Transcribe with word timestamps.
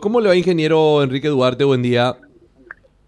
¿Cómo 0.00 0.20
le 0.20 0.28
va, 0.28 0.36
ingeniero 0.36 1.02
Enrique 1.02 1.26
Duarte? 1.26 1.64
Buen 1.64 1.82
día. 1.82 2.16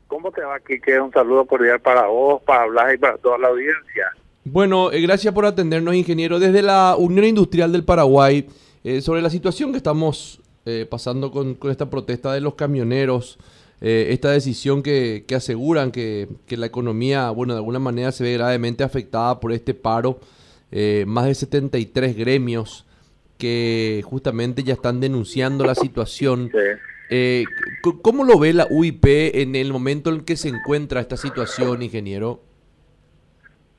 ¿Cómo 0.08 0.32
te 0.32 0.40
va, 0.40 0.58
Kike? 0.58 1.00
Un 1.00 1.12
saludo 1.12 1.46
cordial 1.46 1.78
para 1.78 2.08
vos, 2.08 2.42
para 2.42 2.64
hablar 2.64 2.92
y 2.92 2.98
para 2.98 3.16
toda 3.16 3.38
la 3.38 3.46
audiencia. 3.46 4.06
Bueno, 4.42 4.90
eh, 4.90 5.00
gracias 5.00 5.32
por 5.32 5.46
atendernos, 5.46 5.94
ingeniero. 5.94 6.40
Desde 6.40 6.62
la 6.62 6.96
Unión 6.98 7.26
Industrial 7.26 7.70
del 7.70 7.84
Paraguay, 7.84 8.48
eh, 8.82 9.02
sobre 9.02 9.22
la 9.22 9.30
situación 9.30 9.70
que 9.70 9.76
estamos 9.76 10.40
eh, 10.66 10.84
pasando 10.90 11.30
con, 11.30 11.56
esta 11.70 11.88
protesta 11.88 12.32
de 12.32 12.40
los 12.40 12.54
camioneros, 12.54 13.38
esta 13.80 14.32
decisión 14.32 14.82
que, 14.82 15.24
que 15.28 15.36
aseguran 15.36 15.92
que, 15.92 16.26
que, 16.48 16.56
la 16.56 16.66
economía, 16.66 17.30
bueno, 17.30 17.52
de 17.52 17.58
alguna 17.58 17.78
manera 17.78 18.10
se 18.10 18.24
ve 18.24 18.32
gravemente 18.32 18.82
afectada 18.82 19.38
por 19.38 19.52
este 19.52 19.74
paro, 19.74 20.18
más 21.06 21.24
de 21.26 21.34
73 21.36 22.16
gremios 22.16 22.84
que 23.40 24.02
justamente 24.04 24.62
ya 24.62 24.74
están 24.74 25.00
denunciando 25.00 25.64
la 25.64 25.74
situación. 25.74 26.52
Eh, 27.10 27.44
¿Cómo 28.02 28.24
lo 28.24 28.38
ve 28.38 28.52
la 28.52 28.68
UIP 28.70 29.04
en 29.34 29.56
el 29.56 29.72
momento 29.72 30.10
en 30.10 30.20
que 30.20 30.36
se 30.36 30.48
encuentra 30.48 31.00
esta 31.00 31.16
situación, 31.16 31.82
ingeniero? 31.82 32.40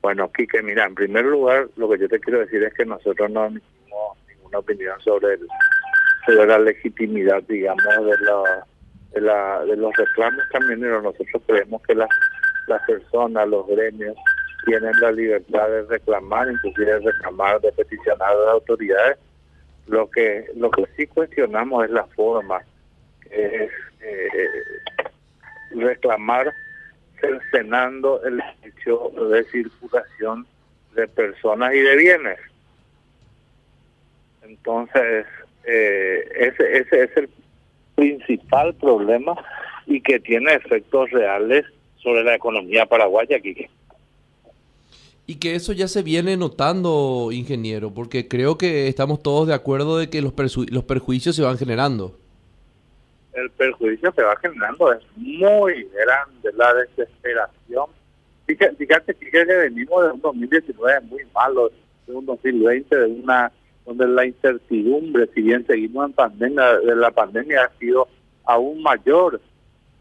Bueno, 0.02 0.30
Quique, 0.32 0.62
mira, 0.62 0.84
en 0.84 0.94
primer 0.94 1.24
lugar, 1.24 1.68
lo 1.76 1.88
que 1.88 1.98
yo 1.98 2.08
te 2.08 2.18
quiero 2.20 2.40
decir 2.40 2.62
es 2.62 2.74
que 2.74 2.84
nosotros 2.84 3.30
no 3.30 3.46
emitimos 3.46 4.18
ninguna 4.28 4.58
opinión 4.58 5.00
sobre, 5.00 5.34
el, 5.34 5.46
sobre 6.26 6.46
la 6.46 6.58
legitimidad, 6.58 7.42
digamos, 7.44 7.84
de, 7.84 8.24
la, 8.26 8.66
de, 9.14 9.20
la, 9.20 9.64
de 9.64 9.76
los 9.76 9.96
reclamos 9.96 10.42
camioneros. 10.50 11.04
Nosotros 11.04 11.42
creemos 11.46 11.80
que 11.82 11.94
las, 11.94 12.10
las 12.66 12.82
personas, 12.82 13.48
los 13.48 13.66
gremios, 13.68 14.16
tienen 14.66 14.92
la 15.00 15.12
libertad 15.12 15.68
de 15.68 15.82
reclamar, 15.84 16.50
inclusive 16.50 16.86
de 16.86 17.00
reclamar, 17.00 17.60
de 17.60 17.72
peticionar 17.72 18.28
a 18.28 18.34
las 18.34 18.48
autoridades 18.54 19.18
lo 19.86 20.10
que 20.10 20.46
lo 20.56 20.70
que 20.70 20.86
sí 20.96 21.06
cuestionamos 21.06 21.84
es 21.84 21.90
la 21.90 22.04
forma, 22.04 22.62
es 23.30 23.70
eh, 24.00 24.50
reclamar 25.74 26.52
cercenando 27.20 28.22
el 28.24 28.42
derecho 28.62 29.12
de 29.30 29.44
circulación 29.44 30.46
de 30.94 31.08
personas 31.08 31.74
y 31.74 31.80
de 31.80 31.96
bienes. 31.96 32.38
Entonces, 34.42 35.26
eh, 35.64 36.28
ese, 36.34 36.78
ese 36.78 37.04
es 37.04 37.16
el 37.16 37.30
principal 37.94 38.74
problema 38.74 39.34
y 39.86 40.00
que 40.00 40.20
tiene 40.20 40.54
efectos 40.54 41.10
reales 41.10 41.64
sobre 41.96 42.24
la 42.24 42.34
economía 42.34 42.86
paraguaya 42.86 43.36
aquí. 43.36 43.68
Y 45.26 45.36
que 45.36 45.54
eso 45.54 45.72
ya 45.72 45.88
se 45.88 46.02
viene 46.02 46.36
notando, 46.36 47.30
ingeniero, 47.32 47.92
porque 47.94 48.26
creo 48.26 48.58
que 48.58 48.88
estamos 48.88 49.22
todos 49.22 49.46
de 49.46 49.54
acuerdo 49.54 49.98
de 49.98 50.10
que 50.10 50.20
los, 50.20 50.32
perjuicios 50.32 51.36
se 51.36 51.42
van 51.42 51.58
generando. 51.58 52.18
El 53.32 53.50
perjuicio 53.50 54.12
se 54.12 54.22
va 54.22 54.36
generando, 54.36 54.92
es 54.92 55.02
muy 55.16 55.88
grande 55.94 56.50
la 56.56 56.74
desesperación. 56.74 57.86
Fíjate, 58.46 59.14
que 59.14 59.44
venimos 59.44 60.04
de 60.04 60.10
un 60.12 60.20
2019 60.20 61.00
muy 61.02 61.22
malo, 61.32 61.70
de 62.06 62.14
un 62.14 62.26
2020 62.26 62.96
de 62.96 63.06
una 63.06 63.52
donde 63.86 64.06
la 64.06 64.26
incertidumbre, 64.26 65.28
si 65.34 65.42
bien 65.42 65.66
seguimos 65.66 66.06
en 66.06 66.12
pandemia, 66.12 66.78
de 66.78 66.96
la 66.96 67.10
pandemia 67.10 67.64
ha 67.64 67.78
sido 67.78 68.08
aún 68.44 68.82
mayor 68.82 69.40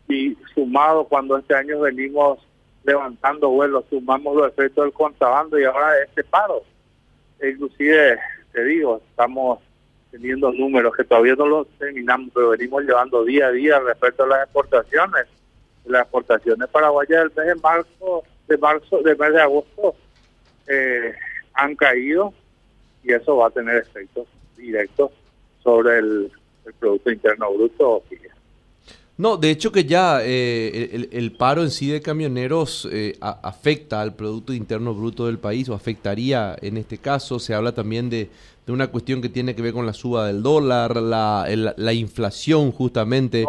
y 0.07 0.37
sumado 0.53 1.05
cuando 1.05 1.37
este 1.37 1.55
año 1.55 1.79
venimos 1.79 2.39
levantando 2.83 3.49
vuelos, 3.49 3.85
sumamos 3.89 4.35
los 4.35 4.47
efectos 4.47 4.85
del 4.85 4.93
contrabando 4.93 5.59
y 5.59 5.65
ahora 5.65 6.01
este 6.03 6.23
paro. 6.23 6.63
E 7.39 7.49
inclusive, 7.49 8.19
te 8.51 8.63
digo, 8.63 9.01
estamos 9.09 9.59
teniendo 10.11 10.51
números 10.51 10.95
que 10.95 11.03
todavía 11.03 11.35
no 11.35 11.47
los 11.47 11.67
terminamos, 11.77 12.31
pero 12.33 12.49
venimos 12.49 12.83
llevando 12.83 13.23
día 13.23 13.47
a 13.47 13.51
día 13.51 13.79
respecto 13.79 14.23
a 14.23 14.27
las 14.27 14.43
exportaciones. 14.43 15.27
Las 15.85 16.03
exportaciones 16.03 16.67
paraguayas 16.69 17.23
del 17.23 17.31
mes 17.35 17.55
de 17.55 17.61
marzo, 17.61 18.23
de 18.47 18.57
marzo, 18.57 19.01
de 19.01 19.15
mes 19.15 19.33
de 19.33 19.41
agosto, 19.41 19.95
eh, 20.67 21.15
han 21.53 21.75
caído 21.75 22.33
y 23.03 23.13
eso 23.13 23.37
va 23.37 23.47
a 23.47 23.51
tener 23.51 23.77
efectos 23.77 24.27
directos 24.55 25.11
sobre 25.63 25.99
el, 25.99 26.31
el 26.65 26.73
Producto 26.73 27.11
Interno 27.11 27.51
Bruto. 27.53 28.03
No, 29.21 29.37
de 29.37 29.51
hecho 29.51 29.71
que 29.71 29.85
ya 29.85 30.21
eh, 30.23 31.07
el, 31.11 31.31
paro 31.33 31.61
en 31.61 31.69
sí 31.69 31.85
de 31.85 32.01
camioneros 32.01 32.89
eh, 32.91 33.19
afecta 33.21 34.01
al 34.01 34.15
Producto 34.15 34.51
Interno 34.51 34.95
Bruto 34.95 35.27
del 35.27 35.37
país 35.37 35.69
o 35.69 35.75
afectaría 35.75 36.57
en 36.59 36.77
este 36.77 36.97
caso. 36.97 37.37
Se 37.37 37.53
habla 37.53 37.71
también 37.71 38.09
de, 38.09 38.31
una 38.65 38.87
cuestión 38.87 39.21
que 39.21 39.29
tiene 39.29 39.53
que 39.53 39.61
ver 39.61 39.73
con 39.73 39.85
la 39.85 39.93
suba 39.93 40.25
del 40.25 40.41
dólar, 40.41 40.95
la, 40.95 41.47
la 41.77 41.93
inflación 41.93 42.71
justamente. 42.71 43.45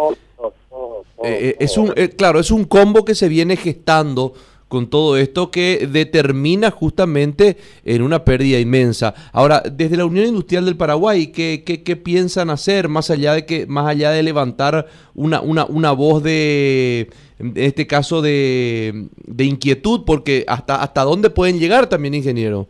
Eh, 1.24 1.56
es 1.58 1.78
un, 1.78 1.94
claro, 2.18 2.38
es 2.38 2.50
un 2.50 2.64
combo 2.64 3.06
que 3.06 3.14
se 3.14 3.28
viene 3.28 3.56
gestando 3.56 4.34
con 4.72 4.88
todo 4.88 5.18
esto 5.18 5.50
que 5.50 5.86
determina 5.86 6.70
justamente 6.70 7.58
en 7.84 8.00
una 8.00 8.24
pérdida 8.24 8.58
inmensa. 8.58 9.12
Ahora, 9.30 9.60
desde 9.60 9.98
la 9.98 10.06
Unión 10.06 10.24
Industrial 10.24 10.64
del 10.64 10.78
Paraguay, 10.78 11.26
¿qué, 11.30 11.62
qué, 11.62 11.96
piensan 11.96 12.48
hacer 12.48 12.88
más 12.88 13.10
allá 13.10 13.34
de 13.34 13.44
que 13.44 13.66
más 13.66 13.86
allá 13.86 14.12
de 14.12 14.22
levantar 14.22 14.86
una, 15.14 15.42
una, 15.42 15.66
una 15.66 15.92
voz 15.92 16.22
de 16.22 17.10
en 17.38 17.52
este 17.56 17.86
caso 17.86 18.22
de, 18.22 19.08
de 19.26 19.44
inquietud? 19.44 20.04
Porque 20.06 20.46
hasta 20.48 20.76
hasta 20.76 21.02
dónde 21.02 21.28
pueden 21.28 21.58
llegar 21.58 21.86
también, 21.86 22.14
ingeniero. 22.14 22.66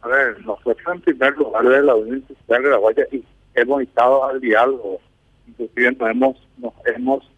A 0.00 0.08
ver, 0.08 0.40
nosotros 0.40 0.78
en 0.90 1.02
primer 1.02 1.36
lugar 1.36 1.68
de 1.68 1.82
la 1.82 1.94
Unión 1.94 2.16
Industrial 2.16 2.62
del 2.62 2.70
Paraguay 2.70 2.94
y 3.12 3.24
hemos 3.52 3.82
estado 3.82 4.24
al 4.24 4.40
diálogo, 4.40 5.00
inclusive 5.46 5.92
nos 5.92 6.10
hemos 6.10 6.36
nos 6.56 6.72
hemos 6.86 7.30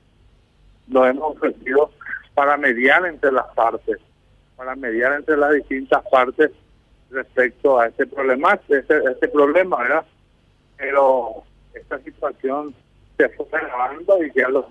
nos 0.87 1.09
hemos 1.09 1.37
ofrecido 1.37 1.91
para 2.35 2.57
mediar 2.57 3.05
entre 3.07 3.33
las 3.33 3.47
partes, 3.55 3.99
para 4.57 4.77
mediar 4.77 5.13
entre 5.13 5.37
las 5.37 5.53
distintas 5.53 6.03
partes 6.11 6.51
respecto 7.11 7.79
a 7.79 7.89
este 7.89 8.07
problema, 8.07 8.59
este, 8.69 8.97
este 9.11 9.29
problema, 9.29 9.79
¿verdad? 9.79 10.05
Pero 10.77 11.43
esta 11.75 11.99
situación 12.01 12.75
se 13.17 13.29
fue 13.31 13.47
agravando 13.53 14.23
y 14.25 14.33
ya 14.33 14.49
los 14.49 14.67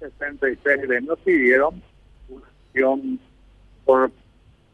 66 0.00 0.82
gremios 0.82 1.18
pidieron 1.24 1.82
una 2.28 2.46
acción 2.46 3.20
por 3.84 4.10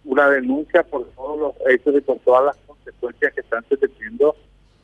una 0.05 0.31
denuncia 0.31 0.83
por 0.85 1.07
todos 1.11 1.39
los 1.39 1.69
hechos 1.69 1.95
y 1.97 2.01
por 2.01 2.19
todas 2.21 2.47
las 2.47 2.57
consecuencias 2.67 3.35
que 3.35 3.41
están 3.41 3.65
sucediendo 3.69 4.35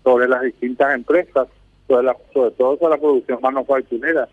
sobre 0.05 0.29
las 0.29 0.43
distintas 0.43 0.95
empresas, 0.95 1.49
sobre, 1.89 2.13
sobre 2.35 2.51
todo 2.53 2.77
sobre 2.77 2.91
la 2.91 3.01
producción 3.01 3.39
manufacturera 3.41 4.29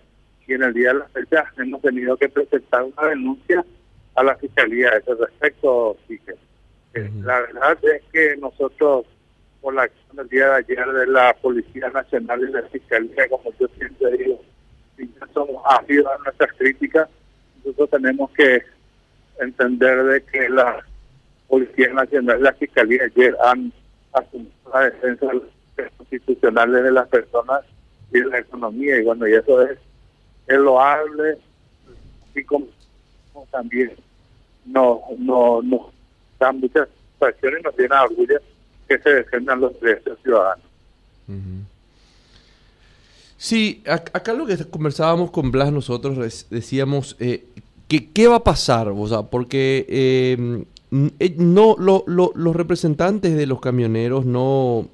y 0.47 0.53
en 0.53 0.63
el 0.63 0.73
día 0.73 0.93
de 0.93 0.99
la 0.99 1.07
fecha 1.07 1.45
hemos 1.57 1.81
tenido 1.81 2.17
que 2.17 2.29
presentar 2.29 2.83
una 2.83 3.07
denuncia 3.09 3.63
a 4.15 4.23
la 4.23 4.35
Fiscalía 4.35 4.89
a 4.89 4.97
ese 4.97 5.15
respecto. 5.15 5.97
Eh, 6.09 7.09
la 7.23 7.39
verdad 7.41 7.77
es 7.83 8.03
que 8.11 8.37
nosotros, 8.37 9.05
por 9.61 9.73
la 9.73 9.83
acción 9.83 10.17
del 10.17 10.29
día 10.29 10.49
de 10.49 10.55
ayer 10.55 10.85
de 10.91 11.07
la 11.07 11.33
Policía 11.41 11.89
Nacional 11.89 12.41
y 12.41 12.51
de 12.51 12.61
la 12.61 12.67
Fiscalía, 12.69 13.29
como 13.29 13.51
yo 13.59 13.67
siempre 13.77 14.17
digo, 14.17 14.41
si 14.97 15.05
no 15.05 15.27
somos 15.33 15.63
ágiles 15.65 16.05
a 16.05 16.23
nuestras 16.23 16.53
críticas, 16.53 17.09
nosotros 17.63 17.89
tenemos 17.89 18.29
que 18.31 18.61
entender 19.39 20.03
de 20.03 20.23
que 20.23 20.49
la 20.49 20.85
Policía 21.47 21.93
Nacional 21.93 22.39
y 22.39 22.43
la 22.43 22.53
Fiscalía 22.53 23.03
ayer 23.05 23.35
han 23.43 23.73
asumido 24.11 24.51
la 24.71 24.81
defensa 24.81 25.27
constitucionales 25.97 26.83
de 26.83 26.91
las 26.91 27.07
personas 27.07 27.61
y 28.11 28.19
de 28.19 28.25
la 28.25 28.39
economía, 28.39 28.97
y 28.97 29.03
bueno, 29.03 29.27
y 29.27 29.33
eso 29.33 29.63
es 29.63 29.79
es 30.47 30.57
loable, 30.57 31.37
y 32.35 32.43
como 32.43 32.67
también 33.51 33.93
no, 34.65 35.01
no, 35.17 35.61
no 35.61 35.91
dan 36.39 36.59
muchas 36.59 36.87
situaciones 37.13 37.59
y 37.59 37.63
nos 37.63 37.75
tiene 37.75 37.95
orgullo 37.95 38.39
que 38.87 38.97
se 38.99 39.09
defiendan 39.09 39.61
los 39.61 39.79
derechos 39.79 40.17
ciudadanos. 40.23 40.65
Sí, 43.37 43.83
acá 43.85 44.33
lo 44.33 44.45
que 44.45 44.57
conversábamos 44.69 45.31
con 45.31 45.51
Blas 45.51 45.71
nosotros 45.71 46.47
decíamos 46.49 47.17
eh, 47.19 47.45
que 47.87 48.09
qué 48.11 48.27
va 48.27 48.37
a 48.37 48.43
pasar, 48.43 48.89
o 48.89 49.07
sea, 49.07 49.23
porque 49.23 49.85
eh, 49.89 50.65
eh, 51.19 51.35
no 51.37 51.75
lo, 51.77 52.05
los 52.07 52.55
representantes 52.55 53.35
de 53.35 53.45
los 53.45 53.59
camioneros 53.59 54.25
no 54.25 54.87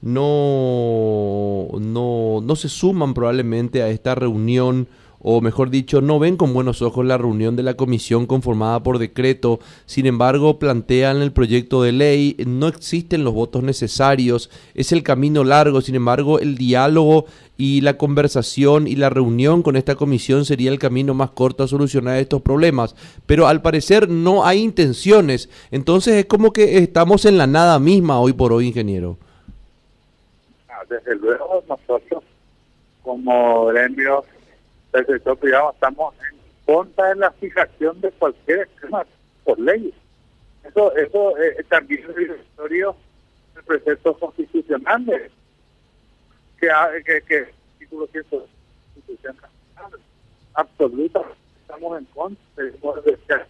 no, 0.00 1.68
no, 1.80 2.40
no 2.42 2.56
se 2.56 2.68
suman 2.68 3.14
probablemente 3.14 3.82
a 3.82 3.88
esta 3.88 4.14
reunión 4.14 4.88
o 5.20 5.40
mejor 5.40 5.70
dicho, 5.70 6.00
no 6.00 6.18
ven 6.18 6.36
con 6.36 6.54
buenos 6.54 6.80
ojos 6.80 7.04
la 7.04 7.18
reunión 7.18 7.56
de 7.56 7.62
la 7.62 7.74
comisión 7.74 8.26
conformada 8.26 8.82
por 8.82 8.98
decreto, 8.98 9.58
sin 9.86 10.06
embargo 10.06 10.58
plantean 10.58 11.22
el 11.22 11.32
proyecto 11.32 11.82
de 11.82 11.92
ley, 11.92 12.36
no 12.46 12.68
existen 12.68 13.24
los 13.24 13.34
votos 13.34 13.62
necesarios, 13.62 14.48
es 14.74 14.92
el 14.92 15.02
camino 15.02 15.42
largo, 15.42 15.80
sin 15.80 15.96
embargo 15.96 16.38
el 16.38 16.56
diálogo 16.56 17.26
y 17.56 17.80
la 17.80 17.98
conversación 17.98 18.86
y 18.86 18.94
la 18.94 19.10
reunión 19.10 19.62
con 19.62 19.74
esta 19.74 19.96
comisión 19.96 20.44
sería 20.44 20.70
el 20.70 20.78
camino 20.78 21.14
más 21.14 21.30
corto 21.30 21.64
a 21.64 21.68
solucionar 21.68 22.18
estos 22.18 22.42
problemas, 22.42 22.94
pero 23.26 23.48
al 23.48 23.60
parecer 23.60 24.08
no 24.08 24.46
hay 24.46 24.62
intenciones, 24.62 25.48
entonces 25.72 26.14
es 26.14 26.26
como 26.26 26.52
que 26.52 26.78
estamos 26.78 27.24
en 27.24 27.38
la 27.38 27.48
nada 27.48 27.80
misma 27.80 28.20
hoy 28.20 28.32
por 28.32 28.52
hoy, 28.52 28.68
ingeniero 28.68 29.18
desde 30.88 31.16
luego 31.16 31.64
nosotros 31.68 32.24
como 33.02 33.66
gremio 33.66 34.24
del 34.92 35.06
sector 35.06 35.38
privado 35.38 35.72
estamos 35.72 36.14
en 36.30 36.38
contra 36.64 37.08
de 37.08 37.16
la 37.16 37.30
fijación 37.32 38.00
de 38.00 38.10
cualquier 38.12 38.60
esquema 38.60 39.06
por 39.44 39.58
ley. 39.58 39.94
Eso, 40.64 40.94
eso 40.96 41.38
eh, 41.38 41.64
también 41.68 42.04
es 42.08 42.16
directorio 42.16 42.96
del 43.54 43.64
precepto 43.64 44.14
constitucional 44.18 45.04
que, 46.60 46.68
que, 47.04 47.22
que 47.22 47.48
título 47.78 48.06
100 48.08 48.24
constitucional. 48.24 49.50
Absoluta 50.54 51.22
estamos 51.62 51.98
en 51.98 52.04
contra 52.06 52.64
de 52.64 53.46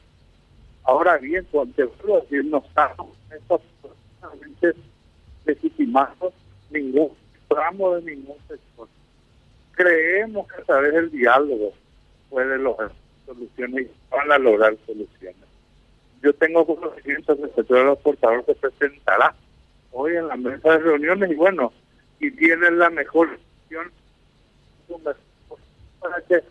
Ahora 0.84 1.18
bien, 1.18 1.46
cuando 1.50 1.74
decir, 1.76 2.44
no 2.46 2.58
estamos 2.66 3.08
legitimados 5.44 6.34
ningún 6.70 7.10
tramo 7.48 7.96
de 7.96 8.02
ningún 8.02 8.36
sector. 8.46 8.88
Creemos 9.72 10.46
que 10.48 10.60
a 10.60 10.64
través 10.64 10.92
del 10.92 11.10
diálogo 11.10 11.72
puede 12.30 12.58
lograr 12.58 12.92
soluciones 13.26 13.86
y 13.86 13.90
van 14.10 14.32
a 14.32 14.38
lograr 14.38 14.76
soluciones. 14.86 15.36
Yo 16.22 16.32
tengo 16.34 16.66
conocimiento 16.66 17.36
que 17.36 17.42
el 17.42 17.54
sector 17.54 17.78
de 17.78 17.84
los 17.84 17.98
portadores 17.98 18.44
se 18.46 18.54
presentará 18.54 19.34
hoy 19.92 20.16
en 20.16 20.28
la 20.28 20.36
mesa 20.36 20.70
de 20.70 20.78
reuniones 20.78 21.30
y 21.30 21.34
bueno, 21.34 21.72
y 22.20 22.30
tienen 22.32 22.78
la 22.78 22.90
mejor 22.90 23.28
opción 23.62 23.90
para 26.00 26.20
que 26.22 26.42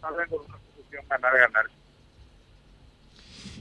salgan 0.00 0.28
con 0.28 0.40
una 0.40 0.58
solución 0.74 1.04
ganar-ganar. 1.08 1.66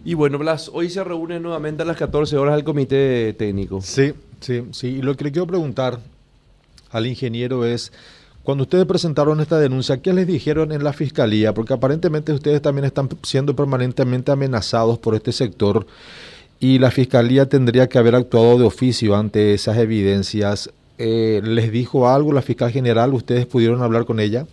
Y 0.03 0.13
bueno, 0.13 0.37
Blas, 0.37 0.69
hoy 0.73 0.89
se 0.89 1.03
reúne 1.03 1.39
nuevamente 1.39 1.83
a 1.83 1.85
las 1.85 1.97
14 1.97 2.37
horas 2.37 2.57
el 2.57 2.63
comité 2.63 3.33
técnico. 3.33 3.81
Sí, 3.81 4.13
sí, 4.39 4.67
sí. 4.71 4.87
Y 4.97 5.01
lo 5.01 5.15
que 5.15 5.25
le 5.25 5.31
quiero 5.31 5.47
preguntar 5.47 5.99
al 6.91 7.07
ingeniero 7.07 7.65
es, 7.65 7.91
cuando 8.43 8.63
ustedes 8.63 8.85
presentaron 8.85 9.39
esta 9.41 9.59
denuncia, 9.59 10.01
¿qué 10.01 10.13
les 10.13 10.27
dijeron 10.27 10.71
en 10.71 10.83
la 10.83 10.93
fiscalía? 10.93 11.53
Porque 11.53 11.73
aparentemente 11.73 12.31
ustedes 12.31 12.61
también 12.61 12.85
están 12.85 13.09
siendo 13.23 13.55
permanentemente 13.55 14.31
amenazados 14.31 14.97
por 14.99 15.15
este 15.15 15.31
sector 15.31 15.85
y 16.59 16.79
la 16.79 16.91
fiscalía 16.91 17.47
tendría 17.47 17.87
que 17.87 17.97
haber 17.97 18.15
actuado 18.15 18.57
de 18.57 18.65
oficio 18.65 19.15
ante 19.15 19.53
esas 19.53 19.77
evidencias. 19.77 20.71
Eh, 20.97 21.41
¿Les 21.43 21.71
dijo 21.71 22.09
algo 22.09 22.33
la 22.33 22.41
fiscal 22.41 22.71
general? 22.71 23.13
¿Ustedes 23.13 23.45
pudieron 23.45 23.83
hablar 23.83 24.05
con 24.05 24.19
ella? 24.19 24.45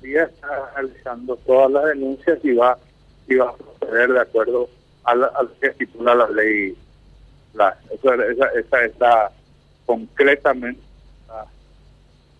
Sí, 0.00 0.14
está 0.14 0.70
analizando 0.74 1.36
todas 1.46 1.70
las 1.72 1.84
denuncias 1.86 2.38
y 2.42 2.52
va, 2.52 2.78
y 3.28 3.34
va 3.34 3.50
a 3.50 3.54
proceder 3.54 4.12
de 4.12 4.20
acuerdo 4.20 4.68
a, 5.04 5.14
lo 5.14 5.28
que 5.60 5.66
estipula 5.66 6.14
la 6.14 6.28
ley. 6.30 6.76
La, 7.54 7.76
esa, 7.92 8.14
esa, 8.58 8.84
está 8.84 9.32
concretamente 9.86 10.80
la 11.28 11.46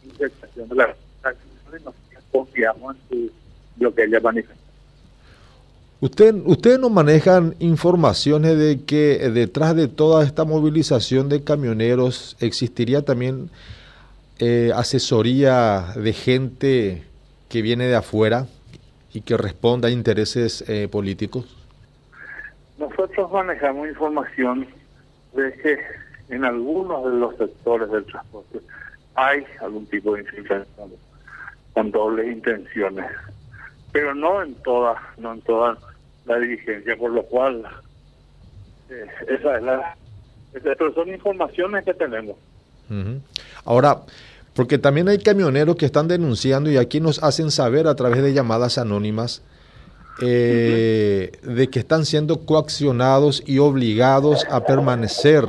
integración 0.04 0.68
de 0.68 0.74
la 0.74 0.96
y 1.78 1.84
nos 1.84 1.94
confiamos 2.30 2.96
en 3.10 3.30
lo 3.78 3.94
que 3.94 4.04
ella 4.04 4.20
manifestó. 4.20 4.66
Usted, 6.00 6.34
¿Ustedes 6.44 6.78
no 6.78 6.90
manejan 6.90 7.54
informaciones 7.58 8.58
de 8.58 8.84
que 8.84 9.30
detrás 9.30 9.74
de 9.74 9.88
toda 9.88 10.24
esta 10.24 10.44
movilización 10.44 11.28
de 11.30 11.42
camioneros 11.42 12.36
existiría 12.40 13.02
también 13.02 13.50
eh, 14.38 14.70
asesoría 14.74 15.94
de 15.96 16.12
gente 16.12 17.02
que 17.48 17.62
viene 17.62 17.86
de 17.86 17.96
afuera 17.96 18.46
y 19.14 19.22
que 19.22 19.38
responda 19.38 19.88
a 19.88 19.90
intereses 19.90 20.62
eh, 20.68 20.88
políticos? 20.88 21.56
Nosotros 22.78 23.32
manejamos 23.32 23.88
información 23.88 24.66
de 25.34 25.52
que 25.54 25.78
en 26.28 26.44
algunos 26.44 27.04
de 27.04 27.18
los 27.18 27.36
sectores 27.36 27.90
del 27.90 28.04
transporte 28.04 28.60
hay 29.14 29.44
algún 29.60 29.86
tipo 29.86 30.14
de 30.14 30.22
infiltración 30.22 30.92
con 31.72 31.90
dobles 31.90 32.32
intenciones, 32.32 33.06
pero 33.92 34.14
no 34.14 34.42
en 34.42 34.54
toda, 34.56 34.96
no 35.18 35.34
en 35.34 35.40
toda 35.42 35.76
la 36.24 36.38
dirigencia, 36.38 36.96
por 36.96 37.10
lo 37.12 37.22
cual 37.24 37.64
eh, 38.90 39.06
esa 39.28 39.56
es 39.56 39.62
la, 39.62 39.96
pero 40.52 40.92
son 40.94 41.08
informaciones 41.08 41.84
que 41.84 41.94
tenemos. 41.94 42.36
Ahora, 43.64 44.02
porque 44.54 44.78
también 44.78 45.08
hay 45.08 45.18
camioneros 45.18 45.76
que 45.76 45.86
están 45.86 46.08
denunciando 46.08 46.70
y 46.70 46.76
aquí 46.76 47.00
nos 47.00 47.22
hacen 47.22 47.50
saber 47.50 47.86
a 47.86 47.94
través 47.94 48.22
de 48.22 48.32
llamadas 48.32 48.78
anónimas 48.78 49.42
eh, 50.22 51.32
de 51.42 51.68
que 51.68 51.80
están 51.80 52.06
siendo 52.06 52.46
coaccionados 52.46 53.42
y 53.44 53.58
obligados 53.58 54.46
a 54.50 54.64
permanecer 54.64 55.46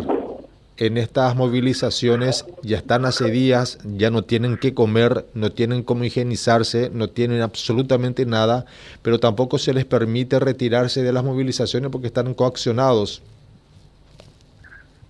en 0.77 0.97
estas 0.97 1.35
movilizaciones 1.35 2.45
ya 2.61 2.77
están 2.77 3.05
hace 3.05 3.31
días, 3.31 3.79
ya 3.83 4.11
no 4.11 4.23
tienen 4.23 4.57
que 4.57 4.73
comer, 4.73 5.25
no 5.33 5.51
tienen 5.51 5.83
cómo 5.83 6.03
higienizarse, 6.03 6.91
no 6.93 7.09
tienen 7.09 7.41
absolutamente 7.41 8.25
nada, 8.25 8.65
pero 9.01 9.19
tampoco 9.19 9.57
se 9.57 9.73
les 9.73 9.85
permite 9.85 10.39
retirarse 10.39 11.01
de 11.01 11.11
las 11.11 11.23
movilizaciones 11.23 11.89
porque 11.91 12.07
están 12.07 12.33
coaccionados. 12.35 13.23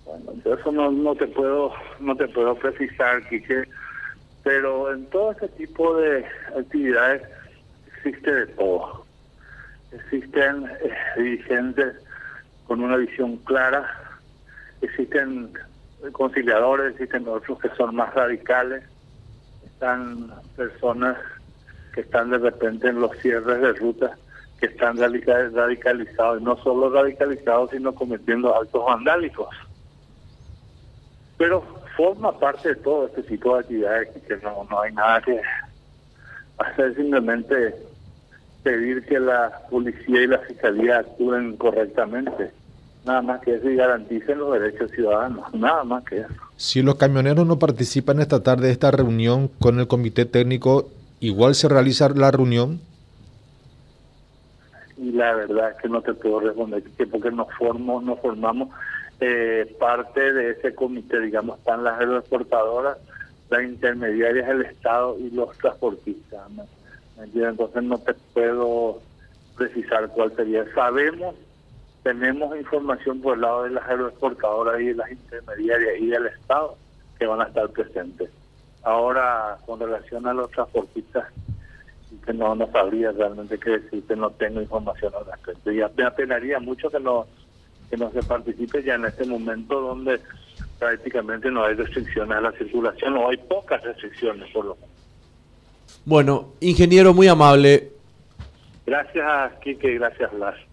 Bueno, 0.06 0.32
eso 0.58 0.72
no, 0.72 1.14
te 1.14 1.26
puedo 1.26 1.72
no 2.00 2.16
te 2.16 2.28
puedo 2.28 2.54
precisar, 2.54 3.28
Quique, 3.28 3.64
pero 4.42 4.92
en 4.94 5.04
todo 5.06 5.32
ese 5.32 5.48
tipo 5.48 5.96
de 5.98 6.24
actividades 6.58 7.22
existe 7.94 8.32
de 8.32 8.46
todo. 8.46 9.04
Existen 9.92 10.64
eh, 10.82 10.90
dirigentes 11.16 11.96
con 12.66 12.82
una 12.82 12.96
visión 12.96 13.36
clara 13.38 14.07
existen 14.80 15.52
conciliadores, 16.12 16.92
existen 16.92 17.26
otros 17.28 17.58
que 17.60 17.68
son 17.70 17.94
más 17.96 18.14
radicales, 18.14 18.84
están 19.64 20.32
personas 20.56 21.16
que 21.94 22.02
están 22.02 22.30
de 22.30 22.38
repente 22.38 22.88
en 22.88 23.00
los 23.00 23.16
cierres 23.18 23.60
de 23.60 23.72
ruta, 23.74 24.16
que 24.60 24.66
están 24.66 24.96
radicalizados, 24.96 26.40
y 26.40 26.44
no 26.44 26.56
solo 26.58 26.90
radicalizados, 26.90 27.70
sino 27.70 27.94
cometiendo 27.94 28.54
actos 28.54 28.84
vandálicos. 28.84 29.48
Pero 31.36 31.62
forma 31.96 32.36
parte 32.38 32.70
de 32.70 32.76
todo 32.76 33.06
este 33.06 33.22
tipo 33.24 33.54
de 33.54 33.60
actividades 33.60 34.08
que 34.26 34.36
no, 34.38 34.66
no 34.70 34.80
hay 34.80 34.92
nada 34.92 35.20
que 35.22 35.40
hacer, 36.58 36.94
simplemente 36.94 37.74
pedir 38.62 39.04
que 39.06 39.18
la 39.18 39.66
policía 39.70 40.22
y 40.22 40.26
la 40.26 40.38
fiscalía 40.40 40.98
actúen 40.98 41.56
correctamente 41.56 42.52
nada 43.08 43.22
más 43.22 43.40
que 43.40 43.54
eso 43.54 43.68
y 43.68 43.74
garanticen 43.74 44.38
los 44.38 44.52
derechos 44.52 44.90
ciudadanos, 44.90 45.52
nada 45.54 45.82
más 45.82 46.04
que 46.04 46.18
eso. 46.18 46.28
Si 46.56 46.82
los 46.82 46.96
camioneros 46.96 47.46
no 47.46 47.58
participan 47.58 48.20
esta 48.20 48.42
tarde 48.42 48.66
de 48.66 48.72
esta 48.72 48.90
reunión 48.90 49.48
con 49.58 49.80
el 49.80 49.88
comité 49.88 50.26
técnico, 50.26 50.90
¿igual 51.18 51.54
se 51.54 51.68
realiza 51.68 52.08
la 52.10 52.30
reunión? 52.30 52.80
Y 54.98 55.12
la 55.12 55.34
verdad 55.34 55.70
es 55.70 55.76
que 55.78 55.88
no 55.88 56.02
te 56.02 56.12
puedo 56.12 56.40
responder, 56.40 56.82
porque 57.10 57.30
nos, 57.30 57.48
formamos, 57.56 58.04
nos 58.04 58.20
formamos 58.20 58.68
eh, 59.20 59.74
parte 59.80 60.32
de 60.32 60.50
ese 60.50 60.74
comité, 60.74 61.18
digamos, 61.20 61.58
están 61.58 61.84
las 61.84 61.98
aeroportadoras, 61.98 62.98
las 63.48 63.62
intermediarias 63.62 64.48
del 64.48 64.62
Estado 64.62 65.16
y 65.18 65.30
los 65.30 65.56
transportistas. 65.58 66.42
Entonces 67.16 67.82
no 67.82 67.98
te 67.98 68.14
puedo 68.34 69.00
precisar 69.56 70.08
cuál 70.10 70.36
sería. 70.36 70.64
Sabemos 70.74 71.34
tenemos 72.02 72.56
información 72.56 73.20
por 73.20 73.34
el 73.34 73.42
lado 73.42 73.64
de 73.64 73.70
las 73.70 73.88
aeroexportadoras 73.88 74.80
y 74.80 74.86
de 74.86 74.94
las 74.94 75.10
intermediarias 75.10 75.94
y 76.00 76.06
del 76.06 76.26
Estado 76.26 76.76
que 77.18 77.26
van 77.26 77.40
a 77.40 77.44
estar 77.44 77.68
presentes. 77.70 78.30
Ahora, 78.82 79.58
con 79.66 79.80
relación 79.80 80.26
a 80.26 80.32
los 80.32 80.50
transportistas, 80.50 81.26
que 82.24 82.32
no, 82.32 82.54
no 82.54 82.70
sabría 82.70 83.12
realmente 83.12 83.58
qué 83.58 83.78
decir, 83.78 84.02
que 84.06 84.16
no 84.16 84.30
tengo 84.30 84.60
información 84.60 85.12
al 85.14 85.26
respecto. 85.26 85.70
Y 85.70 85.80
me 85.96 86.04
apenaría 86.04 86.58
mucho 86.60 86.88
que 86.88 87.00
no, 87.00 87.26
que 87.90 87.96
no 87.96 88.10
se 88.10 88.22
participe 88.22 88.82
ya 88.82 88.94
en 88.94 89.06
este 89.06 89.26
momento 89.26 89.80
donde 89.80 90.20
prácticamente 90.78 91.50
no 91.50 91.64
hay 91.64 91.74
restricciones 91.74 92.36
a 92.36 92.40
la 92.40 92.52
circulación 92.52 93.16
o 93.16 93.28
hay 93.28 93.36
pocas 93.36 93.82
restricciones 93.82 94.50
por 94.52 94.64
lo 94.66 94.74
menos. 94.76 94.90
Bueno, 96.04 96.52
ingeniero 96.60 97.12
muy 97.12 97.28
amable. 97.28 97.92
Gracias, 98.86 99.52
Kike, 99.60 99.94
gracias, 99.94 100.32
Lars. 100.34 100.67